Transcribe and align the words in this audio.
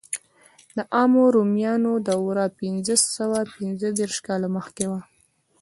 د 0.77 0.79
عامو 0.95 1.23
رومیانو 1.35 1.91
دوره 2.09 2.45
پنځه 2.59 2.95
سوه 3.15 3.39
پنځه 3.55 3.87
دېرش 3.97 4.17
کاله 4.27 4.47
مخکې 4.57 4.85
وه. 4.91 5.01